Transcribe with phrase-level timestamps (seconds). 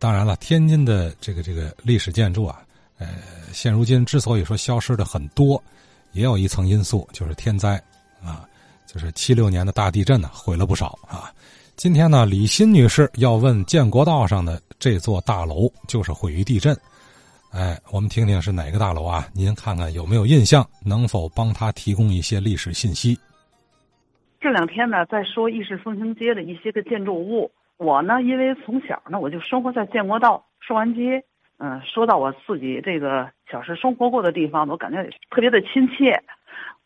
[0.00, 2.62] 当然了，天津的这个这个历史建筑啊，
[2.98, 3.06] 呃，
[3.52, 5.62] 现如今之所以说消失的很多，
[6.12, 7.76] 也有一层因素，就是天灾
[8.24, 8.48] 啊，
[8.86, 11.30] 就是七六年的大地震呢，毁了不少啊。
[11.76, 16.74] 今天呢，李欣女士要问建国道上的这座大楼，就是毁于地震。
[17.50, 19.28] 哎，我们听听是哪个大楼啊？
[19.34, 23.18] 您看看有没有印象，能否帮他提供一些历史信息？
[24.40, 27.50] 这两天呢，在说意式风情街的一些个建筑物。
[27.80, 31.24] 我呢，因为从小呢，我就生活在建国道寿安街。
[31.56, 36.22] 嗯，说到我自己这个小时生活过的地方，我感觉特别的亲切。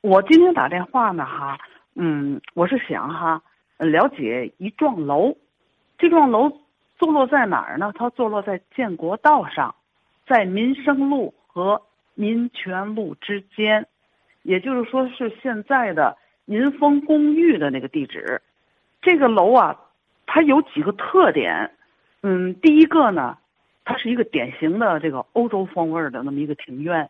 [0.03, 1.59] 我今天打电话呢，哈，
[1.97, 3.43] 嗯，我是想哈，
[3.79, 5.37] 了解一幢楼。
[5.99, 6.61] 这幢楼
[6.97, 7.93] 坐落在哪儿呢？
[7.97, 9.75] 它坐落在建国道上，
[10.29, 11.83] 在民生路和
[12.15, 13.85] 民权路之间，
[14.43, 18.41] 也就是说是现在的民丰公寓的那个地址。
[19.03, 19.81] 这个楼啊。
[20.35, 21.71] 它有几个特点，
[22.23, 23.39] 嗯，第一个呢，
[23.85, 27.09] 它是一个典型的这个欧洲风味的那么一个庭院，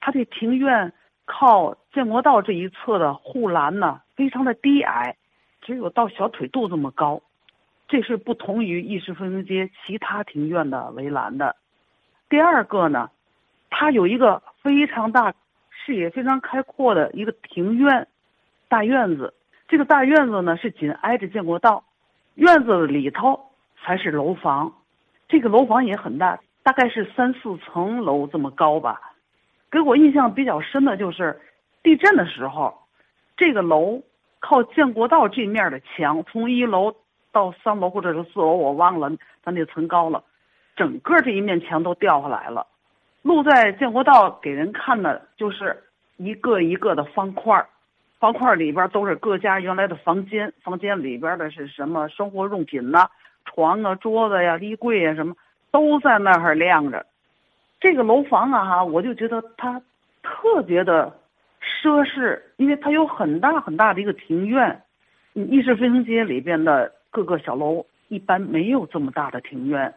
[0.00, 0.92] 它这庭院
[1.26, 5.14] 靠建国道这一侧的护栏呢，非常的低矮，
[5.60, 7.22] 只有到小腿肚这么高，
[7.86, 11.54] 这是不同于意式风情街其他庭院的围栏的。
[12.28, 13.08] 第二个呢，
[13.70, 15.32] 它有一个非常大、
[15.70, 18.08] 视野非常开阔的一个庭院
[18.66, 19.34] 大院子，
[19.68, 21.84] 这个大院子呢是紧挨着建国道。
[22.36, 23.38] 院子里头
[23.74, 24.72] 还是楼房，
[25.26, 29.00] 这个楼房也很大，大概是三四层楼这么高吧。
[29.70, 31.40] 给我印象比较深的就是
[31.82, 32.76] 地震的时候，
[33.38, 34.02] 这个楼
[34.38, 36.94] 靠建国道这面的墙，从一楼
[37.32, 39.10] 到三楼或者是四楼，我忘了
[39.42, 40.22] 它那层高了，
[40.76, 42.66] 整个这一面墙都掉下来了。
[43.22, 45.84] 露在建国道给人看的就是
[46.18, 47.66] 一个一个的方块儿。
[48.18, 53.06] 方块里边都是各家原来的房间，房间里边的是什么生活用品呐，
[53.44, 55.34] 床啊、桌子呀、衣柜呀，什么
[55.70, 57.04] 都在那儿晾着。
[57.78, 59.82] 这个楼房啊，哈，我就觉得它
[60.22, 61.14] 特别的
[61.60, 64.80] 奢侈，因为它有很大很大的一个庭院。
[65.34, 69.92] 意式飞行街里边的各个小楼一般没有这么大的庭院。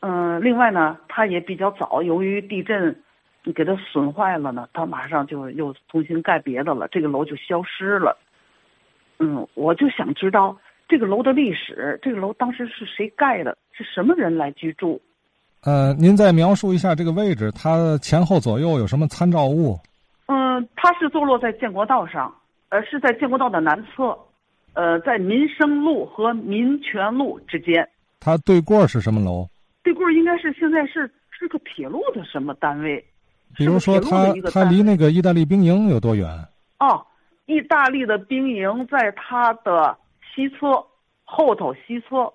[0.00, 3.00] 嗯，另外呢，它也比较早，由于地震。
[3.46, 8.18] 你给它损坏了呢，它马上就又重新盖别的了，这个楼就消失了。
[9.20, 10.58] 嗯，我就想知道
[10.88, 15.00] 这个楼的历史，这个楼当时是谁盖的，是什么人来居住？
[15.62, 19.78] 呃，您再描述一下这个位置，它前后左右有什么参照物？
[20.26, 22.34] 嗯，它是坐落在建国道上，
[22.70, 24.18] 呃，是在建国道的南侧，
[24.74, 27.88] 呃，在民生路和民权路之间。
[28.18, 29.48] 它对过是什么楼？
[29.84, 33.04] 对过应该是现在是是个铁路的什么单位？
[33.54, 36.26] 比如说，他他离那个意大利兵营有多远？
[36.78, 37.06] 哦，
[37.46, 39.96] 意大利的兵营在他的
[40.34, 40.84] 西侧
[41.24, 42.32] 后头西侧，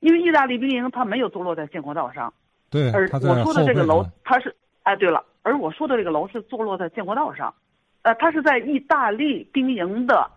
[0.00, 2.32] 因为意大利兵营它没有坐落在建国道上。
[2.68, 7.54] 对，而我说的这个楼，它是哎，对了，而我说的这个楼是坐落在建国道上，
[8.02, 10.28] 呃，它是在意大利兵营的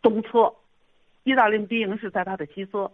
[0.00, 0.52] 东侧，
[1.24, 2.88] 意大利兵营是在它的西侧，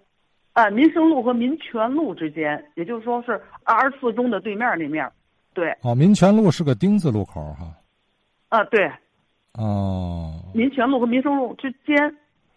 [0.54, 5.10] 啊，民生路和民权路之间，也就是说是二十四中的对面那面。
[5.58, 7.74] 对哦，民权路是个丁字路口哈。
[8.48, 8.88] 啊，对。
[9.54, 10.32] 哦。
[10.54, 11.96] 民权路和民生路之间，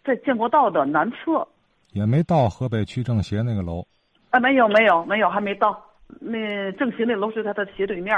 [0.04, 1.44] 在建国道的南侧。
[1.92, 3.84] 也没到河北区政协那个楼。
[4.30, 5.76] 啊，没有没有没有，还没到。
[6.20, 8.16] 那政协那楼是它的斜对面。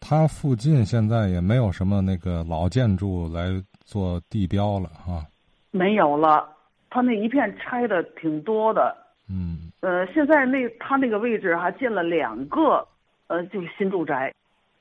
[0.00, 5.22] 它附近现在也没有什么那个老建筑来做地标了哈。
[5.70, 6.48] 没有了，
[6.88, 8.96] 它那一片拆的挺多的。
[9.28, 9.70] 嗯。
[9.80, 12.88] 呃，现在那它那个位置还建了两个。
[13.26, 14.32] 呃，就是新住宅，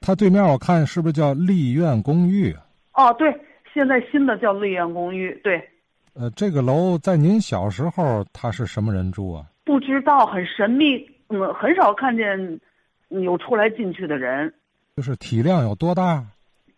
[0.02, 2.54] 它对面我看是不是叫丽苑公寓？
[2.94, 3.34] 哦，对，
[3.74, 5.70] 现在新的叫丽苑公寓，对。
[6.14, 9.46] 呃，这个楼在您小时候，它是什么人住啊？
[9.64, 12.59] 不知道，很神秘，嗯，很少看见
[13.08, 14.54] 有出来进去的人。
[14.98, 16.24] 就是体量有多大？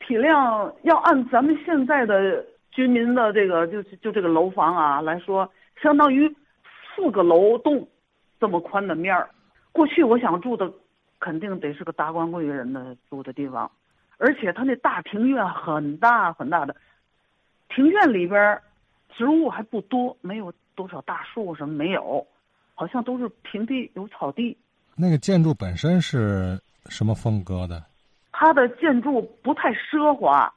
[0.07, 5.51] 体量要按咱们现在的居民的这个，就就这个楼房啊来说，
[5.81, 6.33] 相当于
[6.95, 7.85] 四个楼栋
[8.39, 9.27] 这么宽的面儿。
[9.71, 10.71] 过去我想住的。
[11.19, 13.69] 肯定得是个达官贵人的住的地方，
[14.17, 16.75] 而且他那大庭院很大很大的，
[17.69, 18.61] 庭院里边
[19.15, 22.25] 植物还不多，没有多少大树什么没有，
[22.73, 24.57] 好像都是平地有草地。
[24.95, 27.83] 那个建筑本身是什么风格的？
[28.31, 30.53] 它的建筑不太奢华，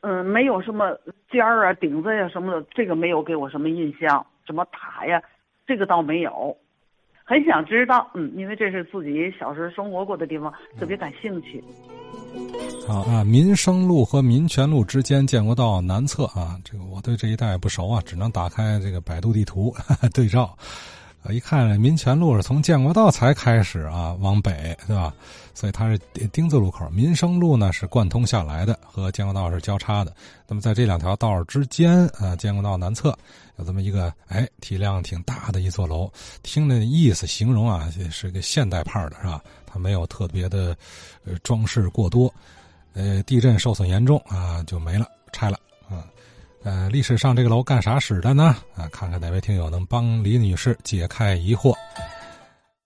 [0.00, 0.98] 嗯，没有什么
[1.30, 4.26] 尖儿啊、顶子呀什么的，这个没有给我什么印象。
[4.44, 5.22] 什么塔呀，
[5.68, 6.56] 这个倒没有。
[7.24, 11.62] 很想知道，嗯，因为这是自己小时候生活过的地方，特别感兴趣。
[12.86, 19.72] 好啊，民生路和民权路之间，建国道南侧啊，这个我对这一带不熟啊，只能打开这个百度地图
[20.12, 20.56] 对照。
[21.22, 25.14] 呃，一看民权路是从建国道才开始啊，往北，对吧？
[25.54, 25.98] 所以它是
[26.32, 26.88] 丁字路口。
[26.90, 30.12] 民生路呢是贯通下来的，和建国道是交叉的。
[30.48, 33.16] 那么在这两条道之间，啊，建国道南侧
[33.56, 36.10] 有这么一个，哎，体量挺大的一座楼。
[36.42, 39.40] 听那意思形容啊，是个现代派的，是吧？
[39.64, 40.76] 它没有特别的，
[41.24, 42.32] 呃，装饰过多。
[42.94, 45.58] 呃，地震受损严重啊，就没了，拆了。
[46.64, 48.56] 呃，历史上这个楼干啥使的呢？
[48.76, 51.74] 啊，看看哪位听友能帮李女士解开疑惑。